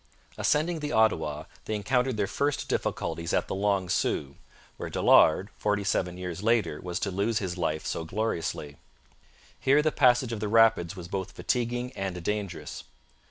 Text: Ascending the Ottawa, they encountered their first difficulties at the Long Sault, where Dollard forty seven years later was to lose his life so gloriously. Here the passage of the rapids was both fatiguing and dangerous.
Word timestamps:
Ascending 0.35 0.79
the 0.79 0.91
Ottawa, 0.91 1.43
they 1.65 1.75
encountered 1.75 2.17
their 2.17 2.25
first 2.25 2.67
difficulties 2.67 3.33
at 3.33 3.47
the 3.47 3.53
Long 3.53 3.87
Sault, 3.87 4.35
where 4.77 4.89
Dollard 4.89 5.49
forty 5.59 5.83
seven 5.83 6.17
years 6.17 6.41
later 6.41 6.81
was 6.81 6.99
to 7.01 7.11
lose 7.11 7.37
his 7.37 7.55
life 7.55 7.85
so 7.85 8.03
gloriously. 8.03 8.77
Here 9.59 9.83
the 9.83 9.91
passage 9.91 10.31
of 10.31 10.39
the 10.39 10.47
rapids 10.47 10.95
was 10.95 11.07
both 11.07 11.33
fatiguing 11.33 11.91
and 11.95 12.23
dangerous. 12.23 12.83